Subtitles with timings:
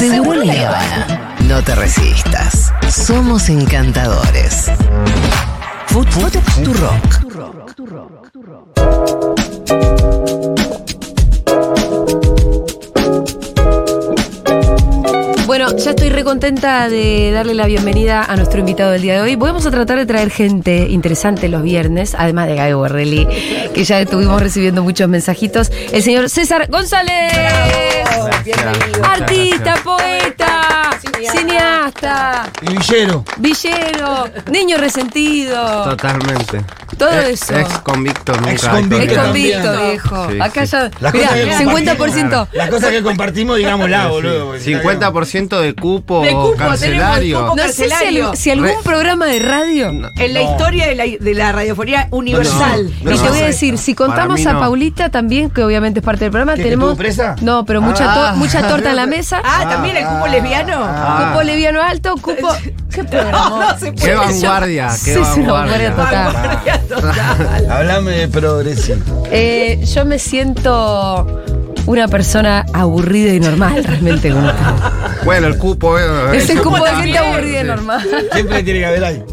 [0.00, 1.36] Seguro Habana.
[1.40, 2.72] No te resistas.
[2.88, 4.70] Somos encantadores.
[5.88, 6.08] Food,
[6.64, 7.20] to rock.
[15.84, 19.36] Ya estoy recontenta de darle la bienvenida a nuestro invitado del día de hoy.
[19.36, 23.26] Vamos a tratar de traer gente interesante los viernes, además de Gaby Borrelli,
[23.72, 25.72] que ya estuvimos recibiendo muchos mensajitos.
[25.92, 27.32] El señor César González.
[28.44, 29.04] Bienvenido.
[29.04, 30.98] Artista, poeta,
[31.28, 33.24] cineasta, Y Villero.
[33.38, 35.84] villero, niño resentido.
[35.84, 36.64] Totalmente.
[36.98, 37.56] Todo Ex- eso.
[37.58, 38.50] Ex convicto nunca.
[38.52, 39.62] Ex convicto también.
[39.62, 40.28] convicto, viejo.
[40.30, 40.72] Sí, Acá sí.
[40.72, 40.90] ya.
[41.00, 42.48] Las Mirá, cosas que 50%.
[42.52, 44.46] Las cosas que compartimos, digámosla, boludo.
[44.46, 47.36] porque si no, 50% de cupo De cupo, carcelario.
[47.38, 48.30] tenemos No sé si, Carcelario.
[48.30, 49.88] al- si algún Re- programa de radio.
[49.88, 50.50] En la No.
[50.52, 52.90] historia de la, de la radiofonía universal.
[53.02, 53.46] No, y no, te voy a no.
[53.46, 54.60] decir, si contamos a no.
[54.60, 56.98] Paulita también, que obviamente es parte del programa, ¿Qué, que tenemos.
[56.98, 57.34] presa?
[57.40, 58.32] No, pero mucha, to- Ah.
[58.36, 59.40] mucha torta en la mesa.
[59.44, 60.84] Ah, también el cupo Ah, lesbiano.
[61.18, 61.30] Ah.
[61.32, 62.48] Cupo leviano alto, cupo.
[62.94, 63.72] ¿Qué programa?
[63.72, 66.80] No se Qué vanguardia, qué Sí, vanguardia vanguardia.
[66.88, 67.66] total.
[67.70, 69.22] Hablame de progresivo.
[69.30, 71.42] Eh, yo me siento
[71.86, 74.30] una persona aburrida y normal, realmente.
[74.30, 74.50] Como
[75.24, 75.98] Bueno, el cupo.
[75.98, 76.02] eh,
[76.34, 78.06] es el cupo de gente aburrida y normal.
[78.32, 79.24] Siempre tiene que haber ahí.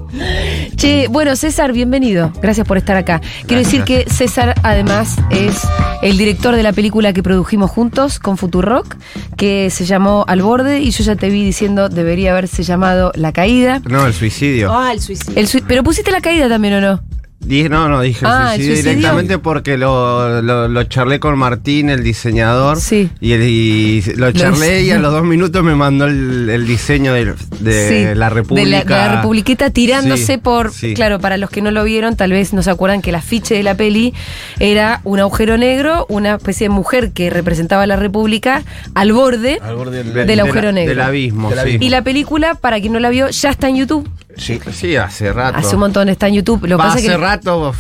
[0.76, 2.32] Che, bueno, César, bienvenido.
[2.42, 3.22] Gracias por estar acá.
[3.48, 5.62] Quiero decir que César, además, es
[6.02, 8.96] el director de la película que produjimos juntos con Futurock,
[9.36, 13.32] que se llamó Al Borde, y yo ya te vi diciendo debería haberse llamado La
[13.32, 13.82] Caída.
[13.88, 14.72] No, el suicidio.
[14.72, 15.40] Ah, el suicidio.
[15.40, 17.02] El sui- Pero pusiste la caída también, ¿o no?
[17.40, 18.96] Dije, no, no, dije Ah, ¿el suicidio suicidio?
[18.98, 22.82] directamente porque lo, lo, lo charlé con Martín, el diseñador.
[22.82, 23.10] Sí.
[23.22, 27.14] Y, el- y lo charlé y a los dos minutos me mandó el, el diseño
[27.14, 28.66] de, de Sí, la República.
[28.66, 30.74] De la, de la Republiqueta tirándose Sí, por.
[30.74, 30.94] sí.
[30.94, 33.56] Claro, para los que no lo vieron, tal vez no se acuerdan que el afiche
[33.56, 34.14] de la peli
[34.60, 39.60] era un agujero negro, una especie de mujer que representaba a la República al borde.
[39.62, 40.90] Al borde del- De- del de agujero la- negro.
[40.96, 41.62] Del abismo, Del sí.
[41.62, 41.86] abismo.
[41.86, 44.10] Y la película, para quien no la vio, ya está en YouTube.
[44.38, 45.58] Sí, sí, hace rato.
[45.58, 46.66] Hace un montón está en YouTube.
[46.68, 47.18] Lo Va, pasa hace que.
[47.18, 47.74] rato,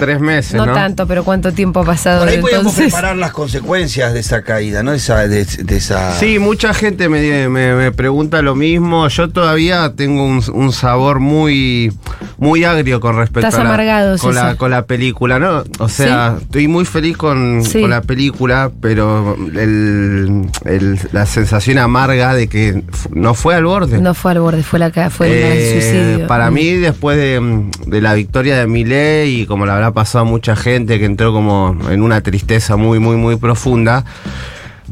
[0.00, 0.72] tres meses, no, ¿no?
[0.74, 2.86] tanto, pero cuánto tiempo ha pasado Por ahí podemos entonces.
[2.92, 4.90] preparar las consecuencias de esa caída, ¿no?
[4.90, 6.12] De esa, de, de esa.
[6.18, 9.06] Sí, mucha gente me, me- me pregunta lo mismo.
[9.08, 11.92] Yo todavía tengo un, un sabor muy,
[12.38, 15.62] muy agrio con respecto Estás a la, amargado, con, la, con la película, ¿no?
[15.78, 17.80] O sea, estoy muy feliz con, Sí.
[17.82, 23.98] con la película, pero el- el- la sensación amarga de que no fue al borde.
[24.00, 26.26] No fue al borde, fue, la, fue el Eh, suicidio.
[26.26, 26.54] Para Mm.
[26.54, 30.98] mí, después de, de la victoria de Milei y como le pasado a mucha gente
[30.98, 34.04] que entró como en una tristeza muy, muy, muy profunda,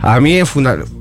[0.00, 0.40] a mí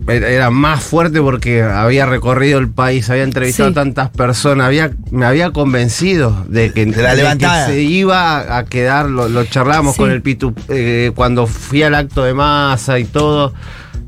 [0.07, 3.73] era más fuerte porque había recorrido el país, había entrevistado Sí.
[3.73, 8.57] a tantas personas, había, me había convencido de que, De la de que se iba
[8.57, 10.01] a quedar, lo, lo charlamos Sí.
[10.01, 13.53] con el Pitu eh, cuando fui al acto de masa y todo,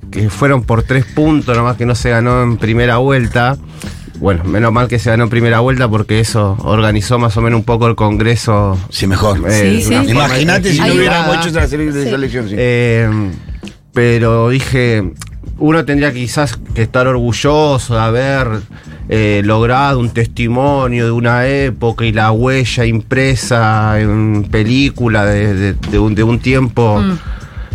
[0.09, 3.57] que fueron por tres puntos, nomás que no se ganó en primera vuelta.
[4.19, 7.57] Bueno, menos mal que se ganó en primera vuelta porque eso organizó más o menos
[7.59, 8.77] un poco el Congreso.
[8.89, 9.39] Sí, mejor.
[9.49, 10.09] eh, Sí, sí.
[10.11, 11.99] Imagínate si no hubiéramos hecho esa sele- Sí.
[12.07, 12.49] esa elección.
[12.49, 12.55] sí.
[12.57, 13.09] Eh,
[13.93, 15.11] pero dije,
[15.57, 18.47] uno tendría quizás que estar orgulloso de haber
[19.11, 25.73] eh, logrado un testimonio de una época y la huella impresa en película de, de-
[25.73, 27.17] de un, de un tiempo Mm.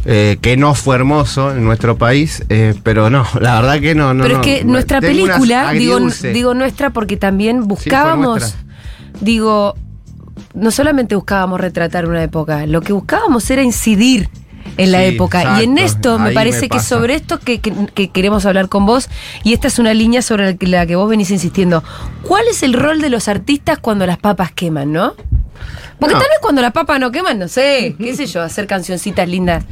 [0.07, 4.13] Eh, que no fue hermoso en nuestro país, eh, pero no, la verdad que no.
[4.15, 5.99] no Pero es que nuestra película, digo,
[6.33, 8.55] digo nuestra porque también buscábamos,
[9.21, 9.75] digo,
[10.55, 14.29] no solamente buscábamos retratar una época, lo que buscábamos era incidir
[14.77, 15.61] en la Sí, época.
[15.61, 18.87] y en esto me parece me que sobre esto que, que- que queremos hablar con
[18.87, 19.09] vos,
[19.45, 21.85] y esta es una línea sobre la que, la que vos venís insistiendo.
[22.23, 25.15] ¿Cuál es el rol de los artistas cuando las papas queman, no?
[25.99, 26.21] Porque No.
[26.21, 29.65] tal vez cuando las papas no queman, no sé, qué sé yo, hacer cancioncitas lindas.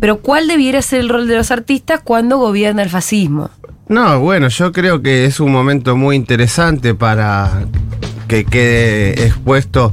[0.00, 3.50] Pero ¿cuál debiera ser el rol de los artistas cuando gobierna el fascismo?
[3.88, 7.64] No, bueno, yo creo que es un momento muy interesante para
[8.26, 9.92] que quede expuesto.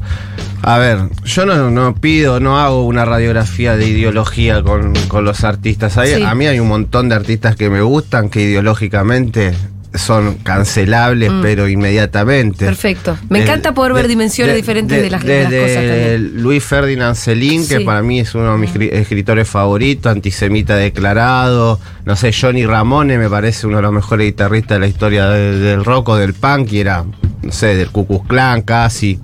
[0.61, 5.43] A ver, yo no, no pido, no hago una radiografía de ideología con, con los
[5.43, 5.97] artistas.
[5.97, 6.23] Hay- Sí.
[6.23, 9.53] A mí hay un montón de artistas que me gustan, que ideológicamente
[9.93, 11.41] son cancelables, Mm.
[11.41, 12.65] pero inmediatamente.
[12.65, 13.17] Perfecto.
[13.29, 15.87] Me Del- encanta poder ver de- dimensiones de- diferentes de, las, de las desde cosas
[15.87, 16.43] también.
[16.43, 21.79] Luis Ferdinand Celín, que para mí es uno de mis cri- escritores favoritos, antisemita declarado.
[22.05, 25.57] No sé, Johnny Ramone me parece uno de los mejores guitarristas de la historia de-
[25.57, 27.03] del rock o del punk, y era,
[27.41, 29.19] no sé, del Ku Klux Klan casi.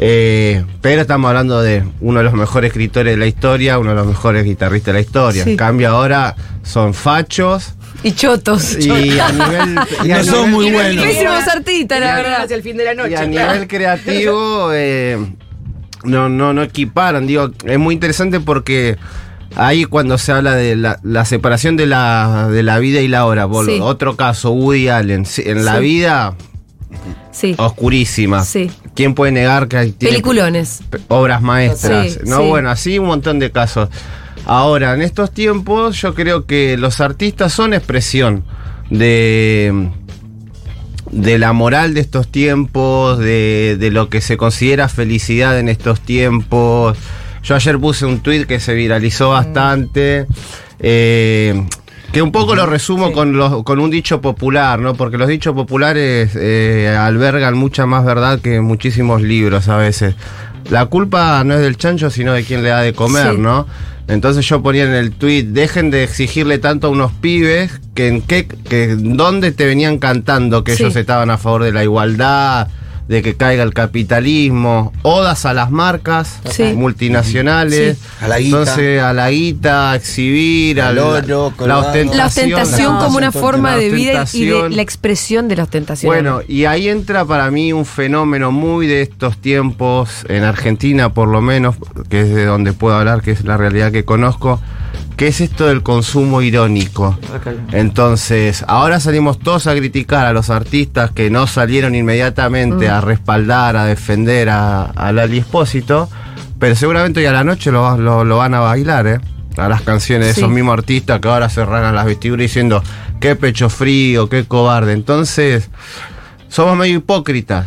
[0.00, 3.96] Eh, pero estamos hablando de uno de los mejores escritores de la historia, uno de
[3.96, 5.44] los mejores guitarristas de la historia.
[5.44, 5.50] Sí.
[5.52, 7.72] En cambio ahora son fachos
[8.02, 8.76] Y chotos.
[8.78, 9.78] y a nivel...
[10.04, 11.04] y a No son nivel- muy buenos.
[11.04, 12.42] Pésimos artistas, la verdad.
[12.44, 13.10] Hacia el fin de la noche.
[13.10, 13.52] y a claro.
[13.52, 15.18] nivel creativo, eh,
[16.04, 17.26] no, no, no equiparan.
[17.26, 18.96] Digo, es muy interesante porque
[19.56, 23.26] ahí cuando se habla de la, la separación de la, de la vida y la
[23.26, 23.48] hora.
[23.48, 23.78] Por Sí.
[23.82, 25.26] Otro caso, Woody Allen.
[25.38, 25.80] En la Sí.
[25.82, 26.34] vida,
[27.32, 27.54] Sí.
[27.58, 28.44] oscurísima.
[28.44, 28.70] Sí.
[28.94, 30.80] ¿Quién puede negar que hay- Peliculones.
[30.90, 32.12] pe- obras maestras?
[32.14, 32.46] Sí, no, sí.
[32.46, 33.88] bueno, así un montón de casos.
[34.48, 38.44] Ahora, en estos tiempos, yo creo que los artistas son expresión
[38.90, 39.90] de
[41.10, 46.00] de la moral de estos tiempos, de, de lo que se considera felicidad en estos
[46.00, 46.98] tiempos.
[47.42, 50.26] Yo ayer puse un tweet que se viralizó bastante,
[50.80, 51.66] eh,
[52.12, 54.94] que un poco lo resumo con, los- con un dicho popular, ¿no?
[54.94, 60.14] Porque los dichos populares eh, albergan mucha más verdad que muchísimos libros a veces.
[60.68, 63.38] La culpa no es del chancho, sino de quien le da de comer, Sí.
[63.38, 63.66] ¿no?
[64.08, 68.22] Entonces yo ponía en el tweet, dejen de exigirle tanto a unos pibes que en
[68.22, 70.82] qué, que dónde te venían cantando que Sí.
[70.84, 72.68] ellos estaban a favor de la igualdad,
[73.08, 76.74] de que caiga el capitalismo, odas a las marcas Sí.
[76.74, 78.24] multinacionales, Sí.
[78.24, 78.58] A la guita.
[78.58, 83.76] entonces a la guita, a exhibir, Al oro, la ostentación, La ostentación como una forma
[83.76, 86.08] de vida y de la expresión de la ostentación.
[86.10, 91.28] Bueno, y ahí entra para mí un fenómeno muy de estos tiempos, en Argentina por
[91.28, 91.76] lo menos,
[92.10, 94.60] que es de donde puedo hablar, que es la realidad que conozco,
[95.18, 97.18] que es esto del consumo irónico.
[97.72, 103.76] Entonces, ahora salimos todos a criticar a los artistas que no salieron inmediatamente a respaldar,
[103.76, 106.08] a defender a, a Lali Espósito,
[106.58, 109.20] pero seguramente hoy a la noche lo, va- lo- lo van a bailar, ¿eh?
[109.56, 110.40] A las canciones de Sí.
[110.40, 112.82] esos mismos artistas que ahora se rasgan las vestiduras diciendo
[113.20, 114.92] qué pecho frío, qué cobarde.
[114.92, 115.68] Entonces,
[116.48, 117.66] somos medio hipócritas,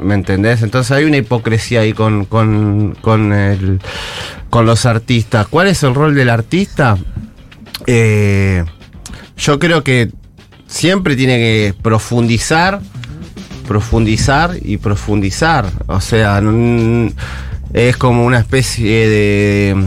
[0.00, 0.62] ¿me entendés?
[0.62, 3.80] Entonces hay una hipocresía ahí con, con, con, el-
[4.52, 5.46] con los artistas.
[5.48, 6.98] ¿Cuál es el rol del artista?
[7.86, 8.62] Eh,
[9.38, 10.10] yo creo que
[10.66, 12.82] siempre tiene que profundizar,
[13.66, 15.70] profundizar y profundizar.
[15.86, 16.42] O sea,
[17.72, 19.86] es como una especie de,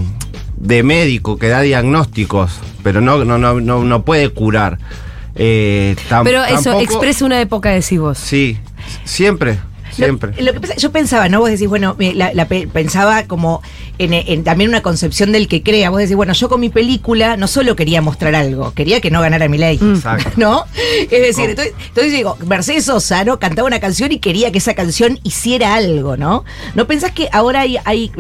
[0.58, 4.80] de médico que da diagnósticos, pero no, no, no, no, no puede curar.
[5.36, 8.18] Eh, tam- Pero eso tampoco- expresa una época de sí vos.
[8.18, 8.58] Sí,
[9.04, 9.60] siempre,
[9.96, 10.32] siempre.
[10.38, 11.40] Lo, lo que pasa- yo pensaba, ¿no?
[11.40, 13.62] Vos decís, bueno, la, la pe- pensaba como
[13.98, 15.90] en, en también una concepción del que crea.
[15.90, 19.22] Vos decís, bueno, yo con mi película no solo quería mostrar algo, quería que no
[19.22, 19.80] ganara mi ley.
[19.82, 20.32] Exacto.
[20.38, 20.66] ¿No?
[21.02, 23.40] Es decir, entonces, entonces digo, Mercedes Sosa, ¿no?
[23.40, 26.44] Cantaba una canción y quería que esa canción hiciera algo, ¿no?
[26.76, 28.12] ¿No pensás que ahora hay, hay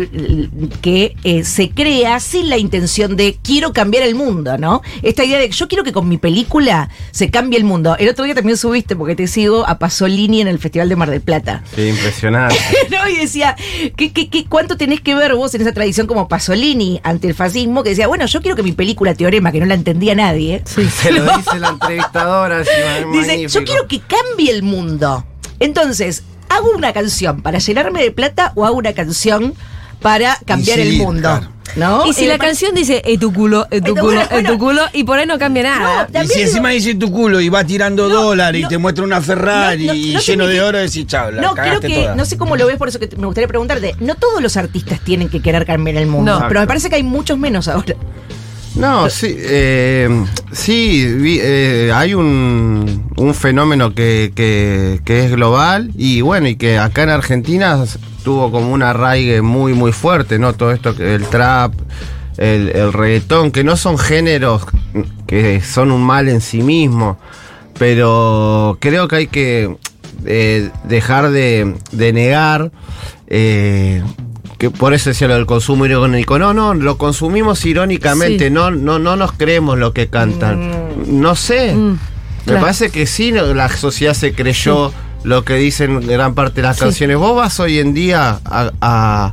[0.81, 4.81] que eh, se crea sin la intención de quiero cambiar el mundo, ¿no?
[5.01, 7.95] Esta idea de yo quiero que con mi película se cambie el mundo.
[7.97, 11.09] El otro día también subiste, porque te sigo, a Pasolini en el Festival de Mar
[11.09, 11.63] del Plata.
[11.73, 12.55] Sí, impresionante.
[12.91, 13.09] ¿no?
[13.09, 13.55] Y decía,
[13.95, 17.33] ¿qué, qué, qué, cuánto tenés que ver vos en esa tradición como Pasolini ante el
[17.33, 17.83] fascismo?
[17.83, 21.11] Que decía, bueno, yo quiero que mi película Teorema, que no la entendía nadie, Se
[21.11, 22.59] lo dice la entrevistadora.
[22.59, 23.47] dice, magnífico.
[23.59, 25.25] yo quiero que cambie el mundo.
[25.59, 29.53] Entonces, ¿hago una canción para llenarme de plata o hago una canción
[30.01, 31.21] para cambiar el mundo?
[31.21, 31.54] claro.
[31.75, 32.05] ¿No?
[32.05, 34.49] Y si Eh, la canción dice, es tu culo, es tu culo, bueno, bueno.
[34.51, 36.07] tu culo, y por ahí no cambia nada.
[36.13, 38.67] No, Y si digo- encima dice tu culo y va tirando No, dólares no.
[38.67, 41.41] y te muestra una Ferrari No, no, y no lleno de oro, decís, chao, la
[41.41, 42.15] No, creo que, toda.
[42.15, 43.95] no sé cómo lo ves, por eso que me gustaría preguntarte.
[43.99, 46.47] No todos los artistas tienen que querer cambiar el mundo, No.
[46.47, 47.95] pero me parece que hay muchos menos ahora.
[48.77, 50.09] No, sí, eh,
[50.51, 56.57] sí, vi- eh, hay un, un fenómeno que, que- que es global y bueno, y
[56.57, 57.81] que acá en Argentina
[58.23, 60.53] tuvo como un arraigue muy, muy fuerte, ¿no?
[60.53, 61.73] Todo esto, que el trap,
[62.37, 64.65] el, el reggaetón, que no son géneros
[65.25, 67.17] que son un mal en sí mismo,
[67.79, 69.75] pero creo que hay que
[70.25, 72.71] eh, dejar de, de negar
[73.27, 74.03] eh,
[74.57, 76.39] que por eso decía lo del consumo irónico.
[76.39, 78.51] No, no, lo consumimos irónicamente, Sí.
[78.53, 80.71] no, no, no nos creemos lo que cantan.
[81.07, 81.73] No sé.
[81.75, 81.97] Mm, Me
[82.45, 82.61] claro.
[82.61, 84.93] parece que sí, la sociedad se creyó
[85.23, 87.17] lo que dicen gran parte de las canciones.
[87.17, 89.31] Vos vas hoy en día a, a-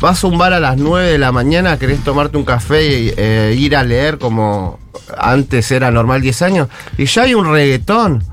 [0.00, 3.12] vas a un bar a las 9 de la mañana, querés tomarte un café y
[3.16, 4.78] eh, ir a leer como
[5.18, 8.24] antes era normal 10 años, y ya hay un reggaetón.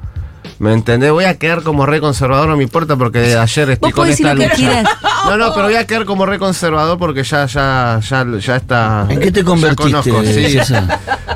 [0.60, 1.12] ¿Me entendés?
[1.12, 4.20] Voy a quedar como re conservador, no me importa porque ayer estoy Vos con podés
[4.20, 4.86] esta decir lo que quieras.
[5.26, 9.06] No, no, pero voy a quedar como re conservador porque ya, ya, ya, ya está.
[9.10, 10.74] ¿En qué te convertiste, conozco, sí.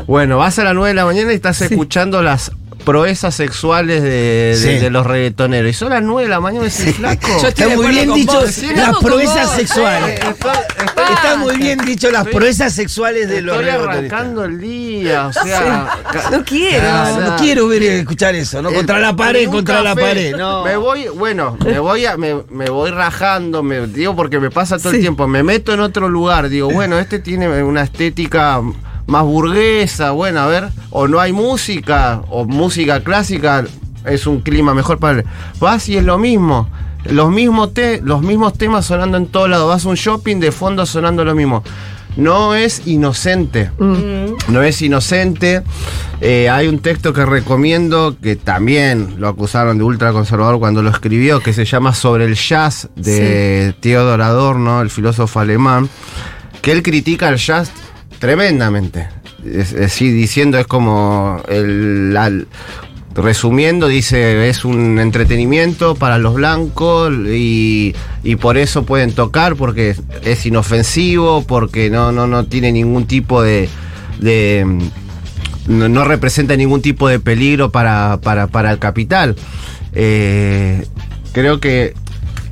[0.08, 2.51] Bueno, vas a las 9 de la mañana y estás escuchando las
[2.86, 4.80] proezas sexuales de, de- Sí.
[4.80, 5.70] de los reggaetoneros.
[5.70, 7.27] Y son las 9 de la mañana decís, flaco.
[7.42, 8.51] Yo estoy Está de muy acuerdo bien dicho vos.
[8.51, 10.20] Sí, las proezas sexuales.
[10.20, 10.51] Estoy-
[10.86, 14.12] estoy- Está muy bien dicho las Estoy- proezas sexuales de los Estoy reggaetonistas.
[14.20, 15.88] arrancando el día, o sea.
[16.32, 16.88] No quiero.
[16.88, 18.72] Ah, no quiero ver escuchar eso, ¿no?
[18.72, 20.36] Contra el- la pared, contra la pared.
[20.36, 20.63] No.
[20.63, 24.77] Me voy, bueno, me voy a, me, me voy rajando, me digo porque me pasa
[24.77, 28.62] todo el tiempo, me meto en otro lugar, digo, bueno, este tiene una estética
[29.07, 33.65] más burguesa, bueno, a ver, o no hay música, o música clásica,
[34.05, 35.25] es un clima mejor para el.
[35.59, 36.69] Vas y es lo mismo.
[37.05, 39.67] Los mismos, te- los mismos temas sonando en todos lados.
[39.69, 41.63] Vas a un shopping de fondo sonando lo mismo.
[42.17, 43.71] no es inocente.
[44.47, 45.62] No es inocente.
[46.21, 51.41] Eh, hay un texto que recomiendo que también lo acusaron de ultraconservador cuando lo escribió,
[51.41, 55.89] que se llama Sobre el jazz de Theodor Adorno, el filósofo alemán,
[56.62, 57.69] que él critica el jazz
[58.25, 59.08] tremendamente.
[59.46, 62.48] Es, sí, diciendo es como el,
[63.13, 69.96] resumiendo, dice es un entretenimiento para los blancos y, y por eso pueden tocar, porque
[70.24, 73.70] es inofensivo, porque no, no, no tiene ningún tipo de.
[74.20, 74.65] de,
[75.67, 79.36] no, no representa ningún tipo de peligro para, para, para el capital.
[79.94, 80.84] Eh,
[81.32, 81.94] creo que.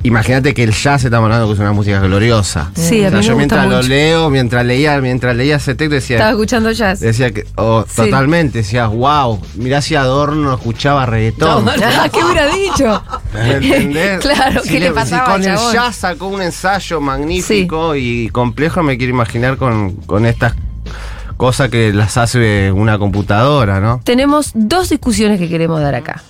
[0.04, 2.70] Imagínate que el jazz estamos hablando que es una música gloriosa.
[2.74, 3.88] Sí, a O sea, mí me yo gusta mientras lo mucho.
[3.88, 6.16] leo, mientras leía, mientras leía ese texto decía.
[6.16, 7.00] Estaba escuchando jazz.
[7.00, 7.96] Decía que, oh, Sí.
[7.96, 11.66] totalmente, decía, wow, mirá si Adorno escuchaba reggaetón.
[11.68, 13.02] Ah, ¿Qué hubiera dicho?
[13.32, 14.20] ¿Me entendés?
[14.20, 15.72] Claro, ¿qué le pasaba Si con al el chabón?
[15.72, 20.54] jazz sacó un ensayo magnífico y complejo, me quiero imaginar con, con estas
[21.38, 24.02] cosas que las hace una computadora, ¿no?
[24.04, 26.22] Tenemos dos discusiones que queremos dar acá.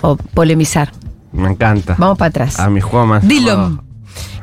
[0.00, 0.92] O polemizar.
[1.34, 1.96] Me encanta.
[1.98, 2.58] Vamos para atrás.
[2.60, 3.26] A mi juego más.
[3.26, 3.82] Dillon.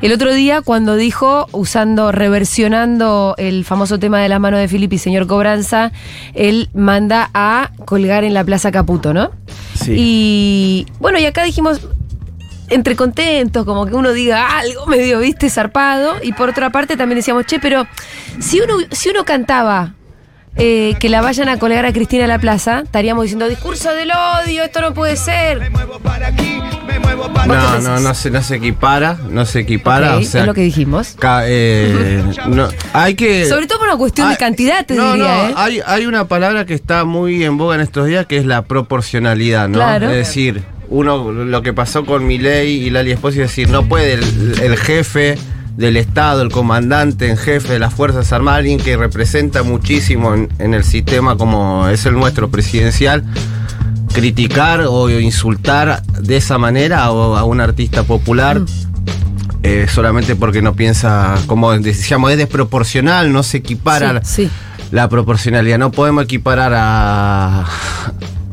[0.02, 4.98] El otro día, cuando dijo, usando, reversionando el famoso tema de la mano de Filippi,
[4.98, 5.92] señor Cobranza,
[6.34, 9.30] él manda a colgar en la Plaza Caputo, ¿no?
[9.74, 9.94] Sí.
[9.96, 11.80] Y bueno, y acá dijimos,
[12.68, 16.14] entre contentos, como que uno diga algo medio, viste, zarpado.
[16.22, 17.86] Y por otra parte también decíamos, che, pero
[18.40, 19.94] si uno, si uno cantaba
[20.56, 24.10] eh, que la vayan a colgar a Cristina a la plaza, estaríamos diciendo, discurso del
[24.10, 25.70] odio, esto no puede ser.
[27.46, 30.16] No, no, no se, no se equipara, no se equipara.
[30.16, 31.16] Ok, o sea, es lo que dijimos.
[31.18, 33.46] ca- eh, no, hay que.
[33.46, 35.54] Sobre todo por una cuestión de Hay- cantidad, te no, diría, no, ¿eh?
[35.56, 38.62] hay, hay una palabra que está muy en boga en estos días que es la
[38.62, 39.78] proporcionalidad, ¿no?
[39.78, 40.10] Claro.
[40.10, 44.14] Es decir, uno, lo que pasó con Milei y Lali Esposi, es decir, no puede
[44.14, 45.36] el, el jefe
[45.76, 50.48] del Estado, el comandante en jefe de las Fuerzas Armadas, alguien que representa muchísimo en,
[50.58, 53.24] en el sistema como es el nuestro presidencial,
[54.12, 58.60] criticar o insultar de esa manera a, a un artista popular.
[58.60, 58.66] Mm.
[59.62, 64.50] eh, solamente porque no piensa, como decíamos, es desproporcional, no se equipara Sí, sí.
[64.90, 65.78] la proporcionalidad.
[65.78, 67.64] No podemos equiparar a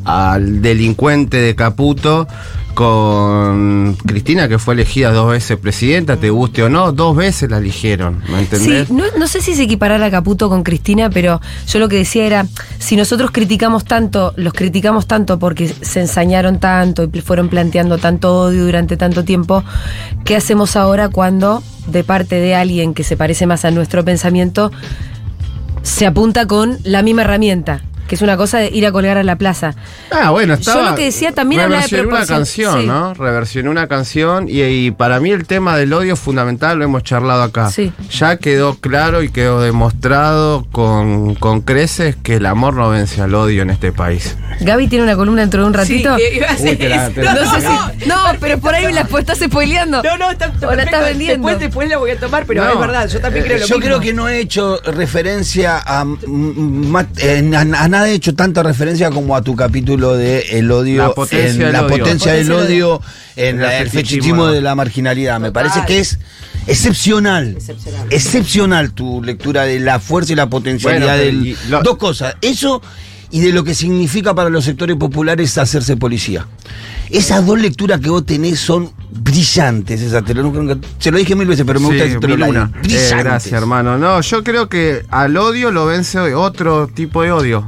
[0.05, 2.27] al delincuente de Caputo
[2.79, 7.57] con Cristina, que fue elegida dos veces presidenta, te guste o no, dos veces la
[7.57, 8.45] eligieron, ¿me?
[8.57, 11.97] Sí, no, no sé si se equiparara a Caputo con Cristina, pero yo lo que
[11.97, 17.49] decía era, si nosotros criticamos tanto, los criticamos tanto porque se ensañaron tanto y fueron
[17.49, 19.61] planteando tanto odio durante tanto tiempo,
[20.23, 24.71] ¿qué hacemos ahora cuando de parte de alguien que se parece más a nuestro pensamiento
[25.81, 27.81] se apunta con la misma herramienta?
[28.09, 29.75] Que es una cosa de ir a colgar a la plaza.
[30.11, 30.89] Ah, bueno, Yo estaba.
[30.89, 32.87] lo que decía también hablaba de reversioné una canción, sí.
[32.87, 33.13] ¿no?
[33.13, 37.03] Reversioné una canción y, y para mí el tema del odio es fundamental, lo hemos
[37.03, 37.69] charlado acá.
[37.69, 37.93] Sí.
[38.11, 43.35] Ya quedó claro y quedó demostrado con, con creces que el amor no vence al
[43.35, 44.35] odio en este país.
[44.61, 46.17] Gaby tiene una columna dentro de un ratito.
[46.17, 47.11] Sí, iba a Uy, hacer te la- eso.
[47.13, 50.01] te la- no, sé si- no, pero por ahí la estás spoileando.
[50.01, 51.47] No, no, está, está O la estás vendiendo.
[51.47, 53.65] Después, después la voy a tomar, pero No, es verdad, yo también eh, creo lo
[53.67, 53.85] Yo mismo.
[53.87, 56.05] creo que no he hecho referencia a,
[57.19, 61.13] eh, a, a he hecho tanta referencia como a tu capítulo de el odio, La
[61.13, 61.97] potencia en del la odio.
[61.97, 63.01] potencia del odio,
[63.35, 65.39] en El la- el fetichismo, de la marginalidad.
[65.39, 66.19] Me parece que es
[66.67, 67.55] excepcional.
[67.57, 68.07] Excepcional.
[68.09, 71.47] Excepcional tu lectura de la fuerza y la potencialidad Bueno, del.
[71.47, 72.35] y lo- Dos cosas.
[72.41, 72.81] Eso
[73.31, 76.47] y de lo que significa para los sectores populares hacerse policía.
[77.11, 80.01] Esas dos lecturas que vos tenés son brillantes.
[80.01, 82.49] Esas, te lo, nunca- se lo dije mil veces, pero me gusta Sí, al aire.
[82.49, 82.71] una.
[82.87, 83.97] Eh, gracias, hermano.
[83.97, 87.65] No, yo creo que al odio lo vence otro tipo de odio.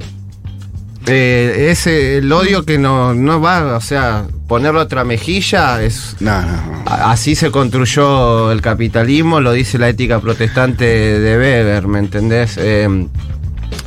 [1.08, 6.16] Eh, ese, el odio que no, no va, o sea, ponerle otra mejilla es.
[6.20, 12.00] No, no, Así se construyó el capitalismo, lo dice la ética protestante de Weber, ¿me
[12.00, 12.58] entendés?
[12.58, 13.08] Eh,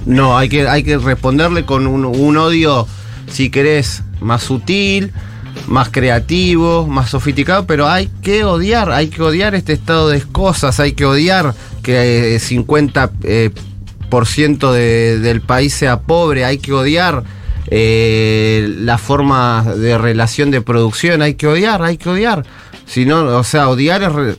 [0.06, 2.87] no, hay que, hay que responderle con un, un odio,
[3.30, 5.12] si querés, más sutil,
[5.66, 10.80] más creativo, más sofisticado, pero hay que odiar, hay que odiar este estado de cosas,
[10.80, 13.50] hay que odiar que eh, 50 eh,
[14.14, 17.25] por ciento de- del país sea pobre, hay que odiar
[17.68, 22.44] eh, la forma de relación de producción, hay que odiar, hay que odiar.
[22.87, 24.37] Si no, o sea, odiar es re-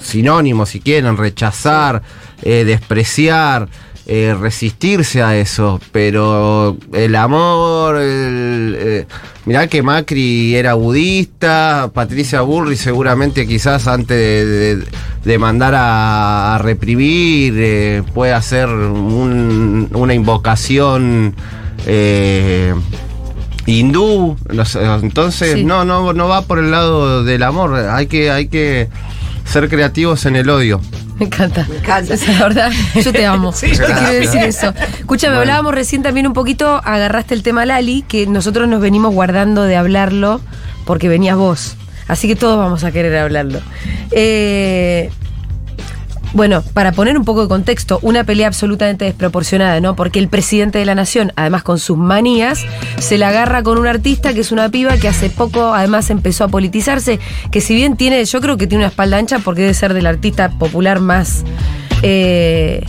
[0.00, 2.02] sinónimo, si quieren, rechazar,
[2.42, 3.68] eh, despreciar,
[4.06, 9.06] eh, resistirse a eso, pero el amor, el, eh,
[9.46, 14.44] mirá que Macri era budista, Patricia Burri seguramente quizás antes de,
[14.76, 14.84] de-
[15.24, 21.34] de mandar a, a reprimir eh, puede hacer un- una invocación
[23.66, 24.36] hindú,
[25.02, 25.64] entonces Sí.
[25.64, 28.88] no, no, no va por el lado del amor, hay que, hay que
[29.44, 30.80] ser creativos en el odio.
[31.18, 31.66] Me encanta.
[31.68, 32.14] Me encanta.
[32.14, 32.72] Esa es la verdad,
[33.02, 33.52] yo te amo.
[33.54, 34.72] Sí, Te quiero decir eso.
[34.98, 35.40] Escúchame, Bueno.
[35.40, 39.76] hablábamos recién también un poquito, agarraste el tema Lali, que nosotros nos venimos guardando de
[39.76, 40.40] hablarlo
[40.84, 41.76] porque venías vos.
[42.08, 43.60] Así que todos vamos a querer hablarlo.
[44.10, 45.10] Eh,
[46.34, 49.94] bueno, para poner un poco de contexto, una pelea absolutamente desproporcionada, ¿no?
[49.96, 52.64] Porque el presidente de la nación, además con sus manías,
[52.98, 56.44] se la agarra con un artista que es una piba que hace poco además empezó
[56.44, 57.20] a politizarse,
[57.50, 60.06] que si bien tiene, yo creo que tiene una espalda ancha porque debe ser del
[60.06, 61.44] artista popular más...
[62.02, 62.84] eh,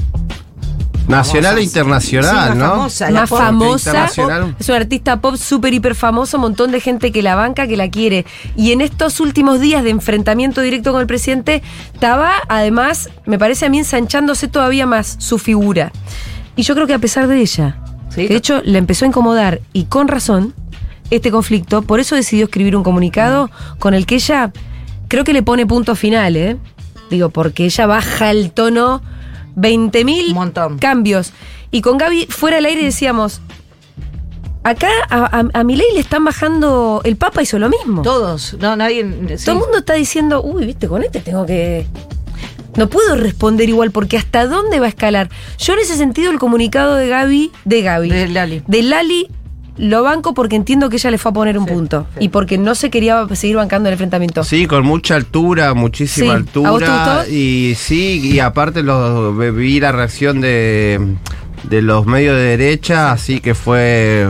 [1.07, 2.69] Nacional e Sí, internacional, más ¿no?
[2.69, 3.39] famosa, la más pop.
[3.39, 4.05] famosa.
[4.59, 7.75] Es una artista pop súper, hiper famosa, un montón de gente que la banca, que
[7.77, 8.25] la quiere.
[8.55, 11.61] Y en estos últimos días de enfrentamiento directo con el presidente,
[11.93, 15.91] estaba además, me parece a mí, ensanchándose todavía más su figura.
[16.55, 17.77] Y yo creo que a pesar de ella,
[18.09, 18.21] Sí.
[18.27, 20.53] que de hecho le empezó a incomodar, y con razón,
[21.09, 24.51] este conflicto, por eso decidió escribir un comunicado con el que ella
[25.09, 26.57] creo que le pone punto final, ¿eh?
[27.09, 29.01] Digo, porque ella baja el tono
[29.55, 30.77] 20.000 Un montón.
[30.79, 31.33] cambios.
[31.71, 33.41] Y con Gaby fuera del aire decíamos,
[34.63, 38.01] acá a, a, a Milei le están bajando, el Papa hizo lo mismo.
[38.01, 38.55] Todos.
[38.59, 39.03] No, nadie.
[39.37, 39.45] sí.
[39.45, 41.87] Todo el mundo está diciendo, uy, viste, con este tengo que...
[42.75, 45.29] No puedo responder igual porque hasta dónde va a escalar.
[45.59, 48.63] Yo en ese sentido el comunicado de Gaby, de Gaby, De Lali.
[48.65, 49.29] de Lali,
[49.77, 52.05] lo banco porque entiendo que ella le fue a poner un punto.
[52.19, 54.43] Y porque no se quería seguir bancando el enfrentamiento.
[54.43, 56.59] Sí, con mucha altura, muchísima Sí.
[56.63, 57.15] ¿A vos te altura.
[57.17, 57.31] gustó?
[57.33, 61.15] Y sí, y aparte lo, vi la reacción de,
[61.63, 64.27] de los medios de derecha, así que fue.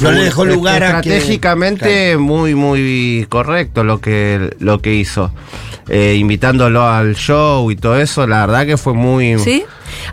[0.00, 5.32] No le dejó lugar a que- Estratégicamente muy, muy correcto lo que, lo que hizo.
[5.88, 9.38] Eh, invitándolo al show y todo eso, la verdad que fue muy.
[9.38, 9.64] ¿Sí?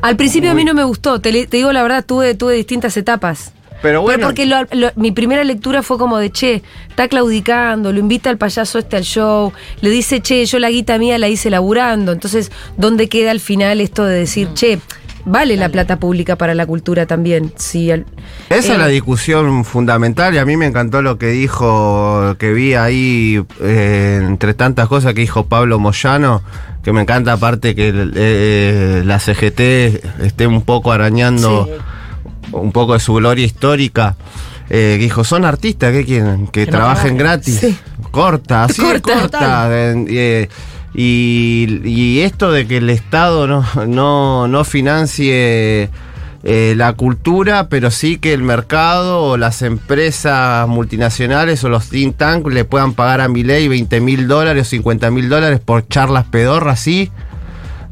[0.01, 2.53] Al principio a mí no me gustó, te, le- te digo la verdad, tuve, tuve
[2.55, 3.51] distintas etapas.
[3.84, 4.25] Pero bueno.
[4.25, 8.38] porque lo- lo- mi primera lectura fue como de, che, está claudicando, lo invita al
[8.40, 12.12] payaso este al show, le dice, che, yo la guita mía la hice laburando.
[12.13, 14.80] Entonces, ¿dónde queda al final esto de decir, che,
[15.25, 17.52] vale la plata pública para la cultura también?
[17.58, 18.06] Sí, al-
[18.50, 22.54] Esa eh, es la discusión fundamental y a mí me encantó lo que dijo, que
[22.54, 26.41] vi ahí, eh, entre tantas cosas que dijo Pablo Moyano,
[26.84, 31.69] que me encanta aparte que eh, la CGT esté un poco arañando
[32.51, 34.15] un poco de su gloria histórica.
[34.69, 36.47] Eh, que dijo, son artistas, ¿qué quieren?
[36.47, 37.60] Que, trabajen gratis.
[37.60, 37.77] Sí.
[38.12, 39.19] Corta, así Corta.
[39.19, 39.67] corta.
[39.71, 40.49] Eh,
[40.93, 45.89] y, y esto de que el Estado no, no, no financie
[46.45, 52.17] eh, la cultura, pero sí que el mercado o las empresas multinacionales o los think
[52.17, 55.88] tanks le puedan pagar a mi ley 20 mil dólares o 50 mil dólares por
[55.88, 57.12] charlas pedorras, ¿sí?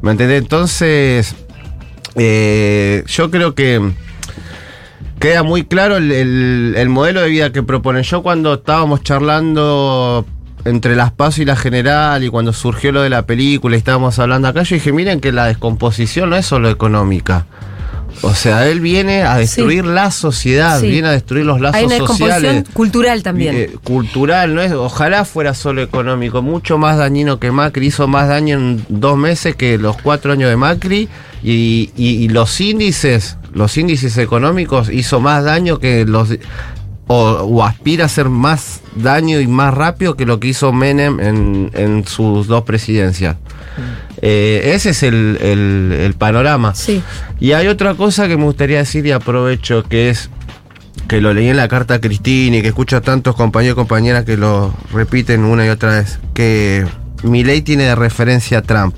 [0.02, 0.42] ¿Me entendés?
[0.42, 1.34] Entonces,
[2.14, 3.80] eh, yo creo que
[5.22, 8.02] queda muy claro el, el- el modelo de vida que proponen.
[8.02, 10.26] Yo cuando estábamos charlando
[10.64, 14.18] entre las PASO y la general y cuando surgió lo de la película y estábamos
[14.18, 17.46] hablando acá, yo dije, miren que la descomposición no es solo económica.
[18.20, 20.88] O sea, él viene a destruir la sociedad, Sí.
[20.90, 22.64] viene a destruir los lazos hay una sociales.
[22.72, 23.54] cultural también.
[23.56, 28.28] Eh, cultural, no es, ojalá fuera solo económico, mucho más dañino que Macri, hizo más
[28.28, 31.08] daño en dos meses que los cuatro años de Macri
[31.42, 36.28] y, y- y los índices, los índices económicos hizo más daño que los
[37.08, 41.20] o, o aspira a hacer más daño y más rápido que lo que hizo Menem
[41.20, 43.36] en, en sus dos presidencias.
[44.22, 46.74] Eh, ese es el, el- el panorama.
[46.74, 47.02] Sí.
[47.40, 50.30] Y hay otra cosa que me gustaría decir y aprovecho, que es
[51.08, 53.76] que lo leí en la carta a Cristina y que escucho a tantos compañeros y
[53.76, 56.86] compañeras que lo repiten una y otra vez, que
[57.24, 58.94] mi ley tiene de referencia a Trump.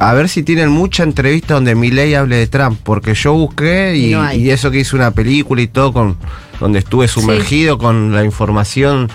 [0.00, 3.96] A ver si tienen mucha entrevista donde mi ley hable de Trump, porque yo busqué
[3.96, 4.40] y, Y no hay.
[4.42, 6.16] y eso que hice una película y todo, con
[6.60, 9.08] donde estuve sumergido con la información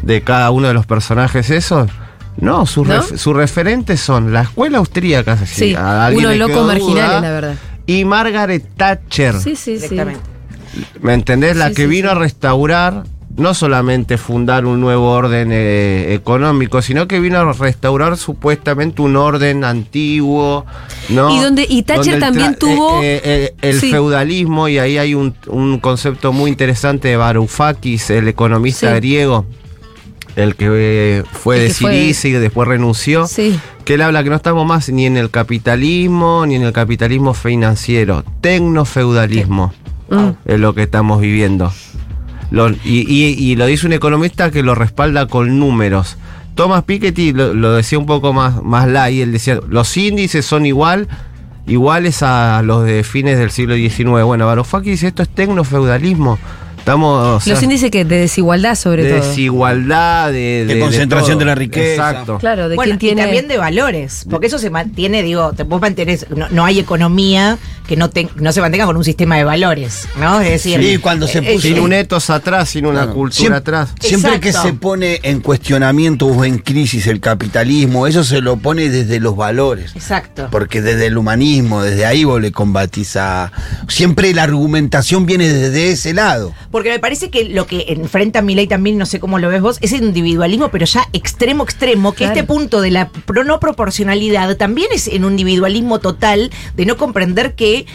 [0.00, 1.90] de cada uno de los personajes esos.
[2.38, 2.94] No, sus, ¿No?
[3.02, 7.08] ref- sus referentes son la escuela austríaca, Sí, a alguien unos le locos quedó marginales,
[7.08, 7.54] duda, la verdad.
[7.86, 9.34] Y Margaret Thatcher.
[9.40, 9.96] Sí, sí, sí.
[11.00, 11.56] ¿Me entendés?
[11.56, 12.16] La Sí, que sí, vino sí.
[12.16, 13.02] a restaurar,
[13.42, 19.16] no solamente fundar un nuevo orden eh, económico, sino que vino a restaurar supuestamente un
[19.16, 20.64] orden antiguo.
[21.10, 21.34] ¿no?
[21.36, 23.90] Y donde- y Thatcher el también tuvo- eh, eh, el Sí.
[23.90, 28.96] feudalismo, y ahí hay un, un concepto muy interesante de Varoufakis, el economista Sí.
[28.96, 29.44] griego,
[30.36, 33.58] el que eh, fue El de Siricia y después renunció Sí.
[33.84, 37.34] que él habla que no estamos más ni en el capitalismo ni en el capitalismo
[37.34, 39.72] financiero, tecnofeudalismo
[40.08, 40.30] Mm.
[40.44, 41.72] es lo que estamos viviendo.
[42.52, 46.16] Lo- y, y- lo dice un economista que lo respalda con números.
[46.54, 51.08] Thomas Piketty lo, decía un poco más, más light, él decía, los índices son igual,
[51.66, 54.22] iguales a los de fines del siglo XIX.
[54.24, 56.38] Bueno, Varoufakis dice, esto es tecnofeudalismo.
[56.82, 57.46] Estamos.
[57.46, 59.28] Los índices que de desigualdad sobre de todo.
[59.28, 61.38] desigualdad, de, De concentración todo.
[61.38, 62.10] de la riqueza.
[62.10, 62.38] Exacto.
[62.38, 63.20] Claro, de bueno, quién tiene.
[63.22, 66.80] y también de valores, porque eso se mantiene, digo, te- vos mantenés, no, no hay
[66.80, 70.40] economía que no, te- no se mantenga con un sistema de valores, ¿no?
[70.40, 73.14] Es decir, Sí, cuando se eh, puso- Sin eh, un etos atrás, sin una Claro.
[73.14, 73.88] cultura Siempre- atrás.
[74.00, 78.88] Siempre que se pone en cuestionamiento o en crisis el capitalismo, eso se lo pone
[78.88, 79.92] desde los valores.
[79.94, 80.48] Exacto.
[80.50, 83.52] Porque desde el humanismo, desde ahí vos le combatís a.
[83.86, 86.52] Siempre la argumentación viene desde ese lado.
[86.72, 89.78] Porque me parece que lo que enfrenta Milei también, no sé cómo lo ves vos,
[89.82, 92.32] es el individualismo, pero ya extremo, extremo, que Claro.
[92.32, 96.96] este punto de la pro- no proporcionalidad también es en un individualismo total de no
[96.96, 97.86] comprender que,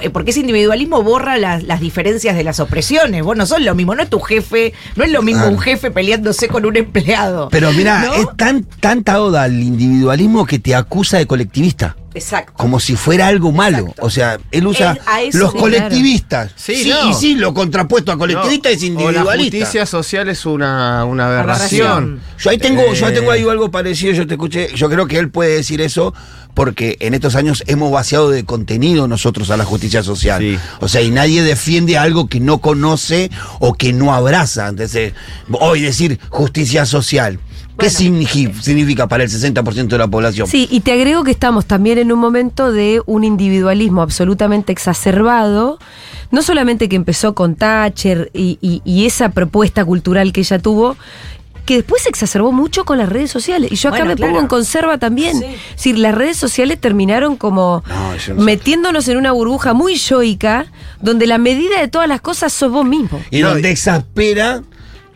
[0.00, 3.22] eh, porque ese individualismo borra las, las diferencias de las opresiones.
[3.22, 5.56] Vos no sos lo mismo, no es tu jefe, no es lo mismo Claro.
[5.56, 7.48] un jefe peleándose con un empleado.
[7.50, 8.14] Pero mira, ¿No?
[8.14, 11.96] es tan, tanta oda al individualismo que te acusa de colectivista.
[12.14, 12.52] Exacto.
[12.56, 13.78] Como si fuera algo malo.
[13.78, 14.02] Exacto.
[14.06, 14.98] O sea, él usa
[15.32, 16.52] los sí, colectivistas.
[16.56, 17.10] Sí, Sí, no.
[17.10, 19.58] y sí, lo contrapuesto a colectivista No, es O la individualista.
[19.58, 22.20] justicia social es una, una Aberración.
[22.38, 25.18] Yo ahí tengo, yo Eh, tengo ahí algo parecido, yo te escuché, yo creo que
[25.18, 26.12] él puede decir eso
[26.54, 30.40] porque en estos años hemos vaciado de contenido nosotros a la justicia social.
[30.42, 30.58] Sí.
[30.80, 34.68] O sea, y nadie defiende algo que no conoce o que no abraza.
[34.68, 35.14] Entonces,
[35.52, 37.38] hoy decir justicia social,
[37.78, 38.26] ¿qué Bueno.
[38.62, 40.46] significa para el 60% de la población?
[40.46, 45.78] Sí, y te agrego que estamos también en un momento de un individualismo absolutamente exacerbado,
[46.30, 50.96] no solamente que empezó con Thatcher y, y- y esa propuesta cultural que ella tuvo,
[51.66, 53.70] que después se exacerbó mucho con las redes sociales.
[53.70, 54.32] Y yo acá Bueno, me claro.
[54.32, 55.38] pongo en conserva también.
[55.38, 55.44] Sí.
[55.44, 58.34] Es decir, las redes sociales terminaron como No, no sé.
[58.34, 60.66] metiéndonos en una burbuja muy yoica,
[61.00, 63.20] donde la medida de todas las cosas sos vos mismo.
[63.30, 64.62] Y No, donde y- exaspera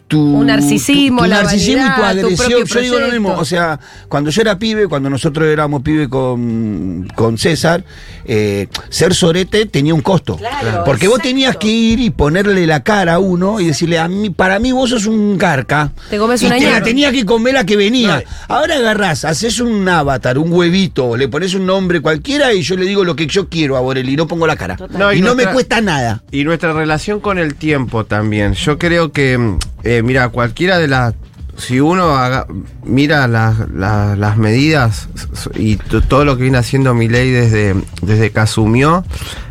[0.09, 2.65] tu, Un narcisismo, tu, tu la narcisismo y tu agresión.
[2.65, 7.09] Yo digo lo mismo, o sea, cuando yo era pibe, cuando nosotros éramos pibe con,
[7.15, 7.85] con César,
[8.25, 10.37] eh, ser sorete tenía un costo.
[10.37, 14.09] Claro, porque vos tenías que ir y ponerle la cara a uno y decirle, a
[14.09, 15.93] mí, para mí vos sos un garca.
[16.09, 16.85] Te comes y una te la ñapa.
[16.85, 18.23] tenía que comer la que venía.
[18.49, 22.85] Ahora agarrás, haces un avatar, un huevito, le pones un nombre cualquiera y yo le
[22.85, 24.77] digo lo que yo quiero a Borelli, no pongo la cara.
[24.91, 26.23] No, y y no me cuesta nada.
[26.31, 28.55] Y nuestra relación con el tiempo también.
[28.55, 29.59] Yo creo que, mm,
[29.99, 31.15] eh, mira, cualquiera de las.
[31.57, 32.47] Si uno haga-
[32.85, 35.09] mira las- las- las medidas
[35.55, 39.05] y todo lo que viene haciendo mi ley desde, desde que asumió,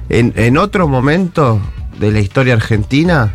[0.09, 1.59] en, en otro momento
[1.99, 3.33] de la historia argentina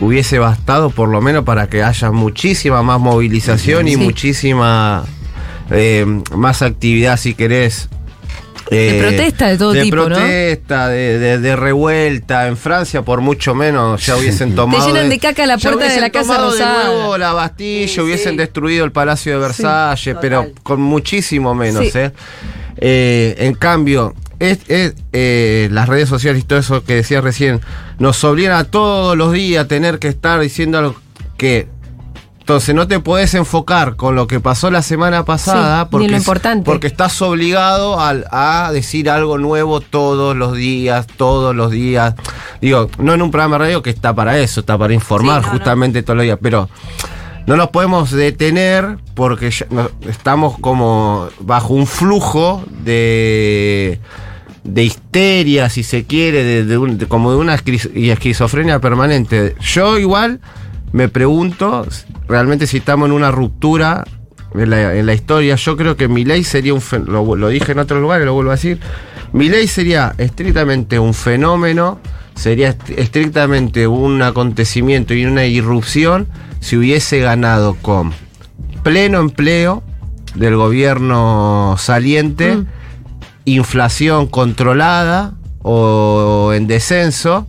[0.00, 5.04] hubiese bastado por lo menos para que haya muchísima más movilización y muchísima
[5.72, 7.88] eh, más actividad, si querés,
[8.70, 10.02] De protesta de todo tipo, ¿no?
[10.08, 12.46] De protesta, de, de- de revuelta.
[12.48, 14.86] En Francia, por mucho menos, ya hubiesen tomado.
[14.86, 16.78] llenan de caca la puerta de la Casa Rosada.
[16.90, 18.36] de nuevo la Bastilla, Sí, hubiesen sí.
[18.38, 21.98] destruido el Palacio de Versalles, pero con muchísimo menos, Sí.
[21.98, 22.12] ¿eh?
[22.80, 27.60] Eh, en cambio, es, es, eh, las redes sociales y todo eso que decías recién,
[27.98, 30.96] nos obligan a todos los días a tener que estar diciendo algo
[31.36, 31.66] que.
[32.48, 36.16] Entonces no te puedes enfocar con lo que pasó la semana pasada Sí, porque, lo
[36.16, 36.64] importante.
[36.64, 42.14] porque estás obligado a, decir algo nuevo todos los días, todos los días.
[42.62, 45.46] Digo, no en un programa de radio que está para eso, está para informar Sí,
[45.48, 46.70] no, justamente todos los días, pero
[47.46, 49.66] no nos podemos detener porque ya
[50.08, 54.00] estamos como bajo un flujo de
[54.64, 59.54] de histeria, si se quiere, de, de un- de- como de una esquizofrenia permanente.
[59.60, 60.40] Yo igual
[60.92, 61.86] me pregunto
[62.28, 64.04] realmente si estamos en una ruptura
[64.54, 65.54] en la, en la historia.
[65.56, 68.34] Yo creo que mi ley sería un lo, lo dije en otro lugar y lo
[68.34, 68.78] vuelvo a decir.
[69.32, 71.98] Mi ley sería estrictamente un fenómeno,
[72.34, 76.26] sería est- estrictamente un acontecimiento y una irrupción
[76.60, 78.12] si hubiese ganado con
[78.82, 79.82] pleno empleo
[80.34, 82.66] del gobierno saliente, Mm.
[83.44, 87.46] inflación controlada o en descenso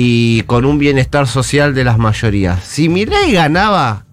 [0.00, 2.62] y con un bienestar social de las mayorías.
[2.62, 4.04] Si Milei ganaba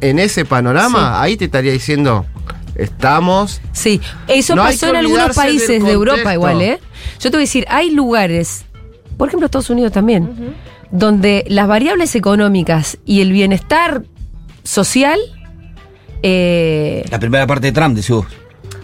[0.00, 2.26] en ese panorama, ahí te estaría diciendo,
[2.74, 3.60] estamos...
[3.70, 6.80] Sí, eso No pasó en algunos países de Europa igual, ¿eh?
[7.20, 8.64] Yo te voy a decir, hay lugares,
[9.16, 10.56] por ejemplo Estados Unidos también,
[10.90, 14.02] donde las variables económicas y el bienestar
[14.64, 15.20] social...
[16.24, 18.26] eh, La primera parte de Trump, decís vos.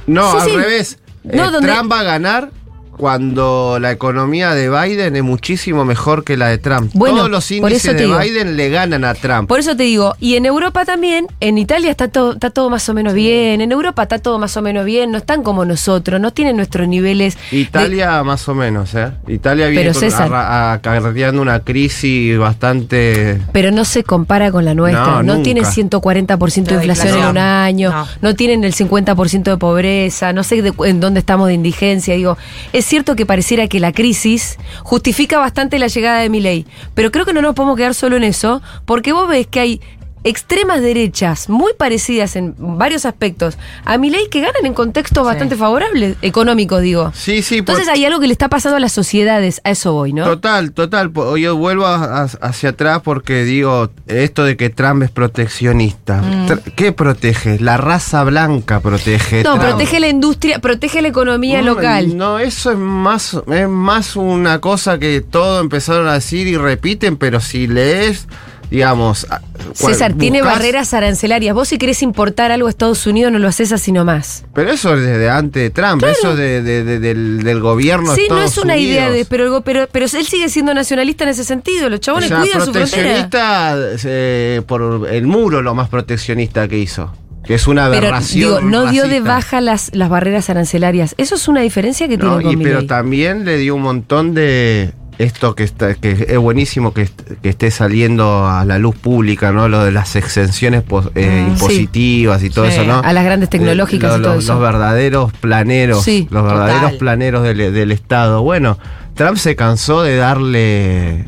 [0.06, 0.56] No, Sí, al sí.
[0.56, 0.98] revés.
[1.24, 2.50] No, Eh, donde- Trump va a ganar
[2.96, 6.90] cuando la economía de Biden es muchísimo mejor que la de Trump.
[6.94, 8.18] Bueno, Todos los por índices eso te de digo.
[8.18, 9.48] Biden le ganan a Trump.
[9.48, 12.88] Por eso te digo, y en Europa también, en Italia está todo, está todo más
[12.88, 16.20] o menos bien, en Europa está todo más o menos bien, no están como nosotros,
[16.20, 17.36] no tienen nuestros niveles.
[17.50, 19.10] de- Italia más o menos, ¿eh?
[19.28, 23.40] Italia viene con- acarreando una crisis bastante...
[23.52, 25.22] pero no se compara con la nuestra.
[25.22, 28.06] No, No, tienen 140% de De inflación en un año, No.
[28.22, 28.34] no.
[28.34, 32.14] tienen el 50% de pobreza, no sé de cu- en dónde estamos de indigencia.
[32.14, 32.36] Digo,
[32.72, 37.10] es es cierto que pareciera que la crisis justifica bastante la llegada de Milei, pero
[37.10, 39.80] creo que no nos podemos quedar solo en eso, porque vos ves que hay
[40.28, 46.16] extremas derechas muy parecidas en varios aspectos a Milei que ganan en contextos bastante favorables,
[46.22, 47.12] económicos digo.
[47.14, 50.12] Sí, sí, Entonces hay algo que le está pasando a las sociedades, a eso voy,
[50.12, 50.24] ¿no?
[50.24, 51.12] Total, total.
[51.38, 56.20] Yo vuelvo a- a- hacia atrás porque digo, esto de que Trump es proteccionista.
[56.48, 57.58] Tr- ¿Qué protege?
[57.60, 59.42] La raza blanca protege.
[59.42, 59.62] No, Trump.
[59.68, 62.16] protege la industria, protege la economía No, local.
[62.16, 67.16] No, eso es más, es más una cosa que todos empezaron a decir y repiten,
[67.16, 68.26] pero si lees,
[68.70, 69.26] digamos.
[69.74, 71.54] César, tiene barreras arancelarias.
[71.54, 74.44] Vos si querés importar algo a Estados Unidos no lo haces así nomás.
[74.54, 78.10] Pero eso es desde antes de Trump, eso es de, de- de- del, del gobierno
[78.10, 81.30] de Sí, no es una idea de, pero, pero, pero él sigue siendo nacionalista en
[81.30, 81.88] ese sentido.
[81.88, 86.78] Los O chabones sea, cuidan su proteccionista eh, por el muro lo más proteccionista que
[86.78, 87.12] hizo.
[87.44, 88.40] Que es una Pero aberración.
[88.40, 91.14] digo, no dio de baja las, las barreras arancelarias.
[91.16, 94.34] Eso es una diferencia que No, tiene con y, pero también le dio un montón
[94.34, 97.08] de esto que está que es buenísimo que,
[97.42, 99.68] que esté saliendo a la luz pública, ¿no?
[99.68, 102.98] Lo de las exenciones pos- eh, Mm, impositivas y todo Sí, eso, ¿no?
[103.00, 104.52] a las grandes tecnológicas Eh, y todo los, eso.
[104.54, 106.98] Los verdaderos planeros, Sí, los verdaderos total.
[106.98, 108.42] planeros del, del Estado.
[108.42, 108.78] Bueno,
[109.14, 111.24] Trump se cansó de darle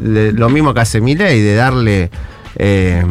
[0.00, 2.10] de- lo mismo que hace Milei, de darle
[2.56, 3.04] eh,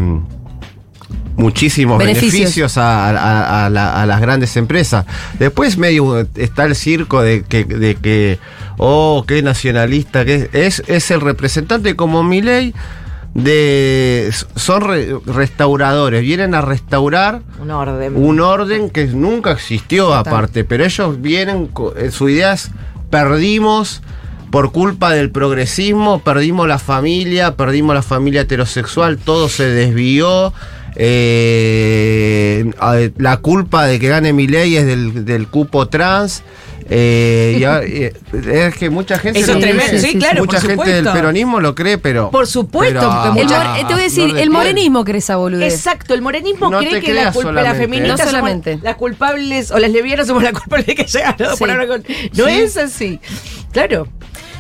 [1.35, 2.31] muchísimos Beneficios.
[2.33, 5.05] beneficios, a, a- a la- a las grandes empresas.
[5.39, 8.39] Después medio está el circo de que, de que
[8.77, 10.49] oh, qué nacionalista que es.
[10.53, 10.83] es.
[10.87, 12.73] Es el representante como Milei
[13.33, 18.15] de son re- restauradores, vienen a restaurar Un orden.
[18.15, 20.19] un orden que nunca existió Total.
[20.19, 22.69] aparte, pero ellos vienen, eh, su idea es
[23.09, 24.01] perdimos
[24.51, 30.53] por culpa del progresismo, perdimos la familia, perdimos la familia heterosexual, todo se desvió.
[30.95, 32.71] eh,
[33.17, 36.43] la culpa de que gane mi ley es del, del cupo trans.
[36.89, 39.99] Eh, y a- eh, es que mucha gente Eso lo es tremendo, cree.
[40.01, 43.85] sí, claro, mucha por gente del peronismo lo cree, pero Por supuesto, pero El eh,
[43.87, 45.73] te voy a decir, de el morenismo cree esa boludez.
[45.73, 47.77] Exacto, el morenismo No cree que la culpa las solamente.
[47.83, 48.79] feministas No somos solamente.
[48.81, 51.59] las culpables o las lesbianas somos la culpable de que se ganado Sí.
[51.59, 52.03] por ahora con-
[52.35, 52.51] No Sí.
[52.51, 53.19] es así.
[53.71, 54.07] Claro.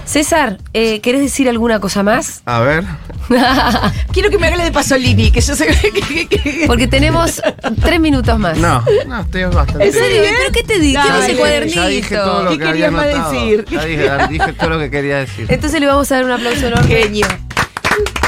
[0.05, 2.41] César, eh, ¿querés decir alguna cosa más?
[2.45, 2.83] A ver.
[4.11, 7.41] Quiero que me haga la de Pasolini, que yo sé que, que- que- Porque tenemos
[7.81, 8.57] tres minutos más.
[8.57, 9.85] No, no, estoy bastante.
[9.85, 10.23] ¿En serio?
[10.23, 10.93] ¿Pero qué te di?
[10.93, 11.75] ¿Qué ese cuadernito?
[11.75, 13.65] Ya dije todo lo ¿Qué que querías más decir?
[13.71, 15.45] Ya dije, dije todo lo que quería decir.
[15.49, 16.87] Entonces le vamos a dar un aplauso enorme.
[16.87, 17.27] Genio.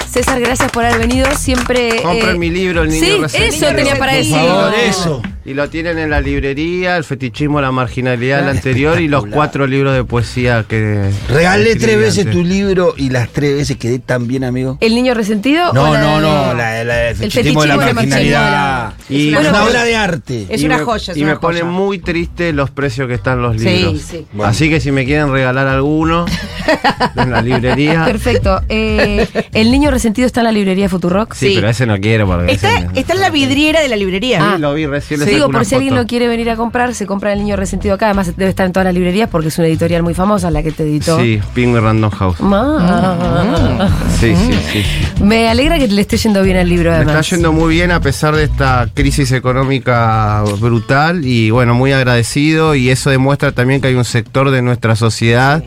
[0.10, 1.28] César, gracias por haber venido.
[1.36, 2.02] Siempre.
[2.02, 4.36] Compren eh, mi libro, El Niño Sí, eso tenía para Por decir.
[4.38, 5.22] favor, eso.
[5.48, 9.68] Y lo tienen en la librería, El fetichismo, la marginalidad, el anterior y los cuatro
[9.68, 11.12] libros de poesía que.
[11.30, 12.34] Regalé tres veces antes.
[12.34, 14.80] tu libro y las tres veces quedé tan bien, amigo.
[14.82, 15.72] ¿El niño resentido?
[15.72, 17.86] No, o la no, de- no, la, la, el El fetichismo de la fetichismo de
[17.86, 18.94] la marginalidad.
[19.08, 20.46] Y- es una obra de arte.
[20.50, 21.72] Es una joya, es y una me pone joya.
[21.72, 24.02] muy triste los precios que están los Sí, libros.
[24.02, 24.26] sí.
[24.34, 24.50] Bueno.
[24.50, 26.26] Así que si me quieren regalar alguno
[27.16, 28.04] en la librería.
[28.06, 28.62] Perfecto.
[28.68, 31.34] Eh, ¿El niño resentido está en la librería Futurock?
[31.36, 31.56] Sí, Sí.
[31.56, 34.40] pero ese no quiero porque Está, ese- está en la vidriera de la librería.
[34.56, 35.20] Sí, lo vi recién.
[35.22, 37.96] Sí, digo, por si alguien lo quiere venir a comprar, se compra el niño resentido
[37.96, 38.08] acá.
[38.08, 40.72] Además, debe estar en todas las librerías porque es una editorial muy famosa la que
[40.72, 41.20] te editó.
[41.20, 42.40] Sí, Ping Random House.
[42.42, 43.90] Ma.
[44.20, 45.24] Sí, sí, sí.
[45.24, 47.16] Me alegra que le esté yendo bien al libro, Me además.
[47.26, 52.76] está yendo muy bien a pesar de esta crisis económica brutal y bueno, muy agradecido
[52.76, 55.64] y eso demuestra también que hay un sector de nuestra sociedad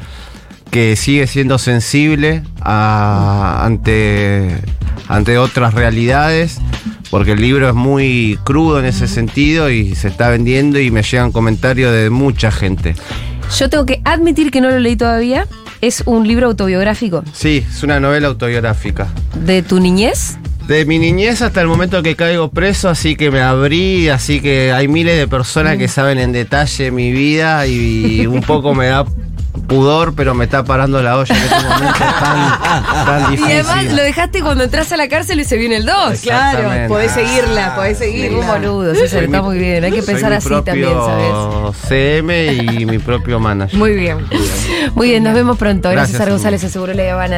[0.70, 4.58] que sigue siendo sensible a- ante,
[5.08, 6.58] ante otras realidades
[7.10, 11.02] porque el libro es muy crudo en ese sentido y se está vendiendo y me
[11.02, 12.94] llegan comentarios de mucha gente.
[13.58, 15.46] Yo tengo que admitir que no lo leí todavía.
[15.80, 19.06] Es un libro autobiográfico Sí, es una novela autobiográfica.
[19.44, 20.36] de tu niñez.
[20.66, 24.70] De mi niñez hasta el momento que caigo preso, así que me abrí, así que
[24.72, 25.78] hay miles de personas Mm.
[25.78, 29.06] que saben en detalle mi vida y un poco me da
[29.68, 33.52] pudor, pero me está parando la olla en este momento tan, tan Y difícil.
[33.66, 36.20] además lo dejaste cuando entras a la cárcel y se viene el 2.
[36.22, 38.44] Claro, podés seguirla, podés seguirla.
[38.46, 39.84] boludo, César, está mi- muy bien.
[39.84, 41.76] Hay que pensar así propio también, ¿sabes?
[41.88, 43.78] CM y mi propio manager.
[43.78, 44.26] Muy bien.
[44.94, 45.90] Muy bien, nos vemos pronto.
[45.90, 46.68] Gracias, Gracias, a González, Hugo.
[46.68, 47.36] aseguró la Habana.